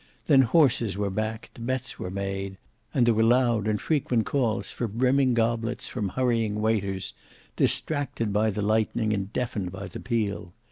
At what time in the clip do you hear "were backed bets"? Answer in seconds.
0.97-1.99